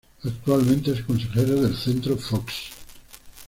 Actualmente 0.23 0.93
es 0.93 1.03
Consejero 1.03 1.61
del 1.61 1.75
Centro 1.77 2.17
Fox. 2.17 2.71